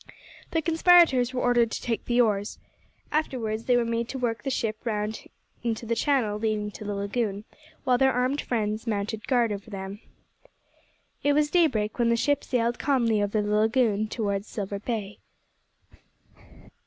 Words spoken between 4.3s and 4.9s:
the ship